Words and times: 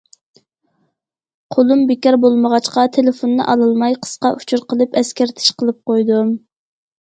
قولۇم 1.55 1.83
بىكار 1.91 2.17
بولمىغاچقا 2.23 2.85
تېلېفوننى 2.95 3.45
ئالالماي، 3.53 3.99
قىسقا 4.07 4.33
ئۇچۇر 4.39 4.65
قىلىپ 4.73 4.99
ئەسكەرتىش 5.03 5.53
قىلىپ 5.61 5.79
قويدۇم. 5.93 6.35